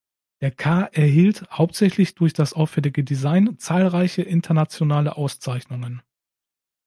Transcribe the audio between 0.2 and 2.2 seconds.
Der Ka erhielt, hauptsächlich